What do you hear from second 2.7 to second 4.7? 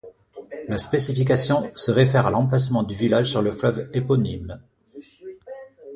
du village sur le fleuve éponyme.